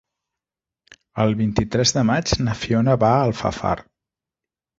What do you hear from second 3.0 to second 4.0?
va a Alfafar.